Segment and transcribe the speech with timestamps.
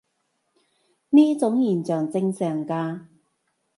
[1.11, 3.01] 呢種現象正常嘅